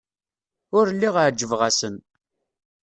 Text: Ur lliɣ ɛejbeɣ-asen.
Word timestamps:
Ur 0.77 0.85
lliɣ 0.95 1.15
ɛejbeɣ-asen. 1.23 1.95